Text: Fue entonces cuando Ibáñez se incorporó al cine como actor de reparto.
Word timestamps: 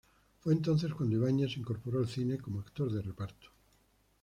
Fue 0.39 0.53
entonces 0.53 0.95
cuando 0.95 1.17
Ibáñez 1.17 1.53
se 1.53 1.59
incorporó 1.59 1.99
al 1.99 2.07
cine 2.07 2.39
como 2.39 2.59
actor 2.61 2.91
de 2.91 3.03
reparto. 3.03 3.49